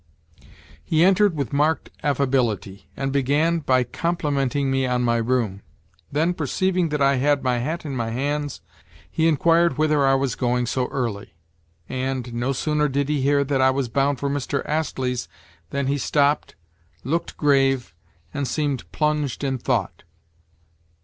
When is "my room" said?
5.03-5.61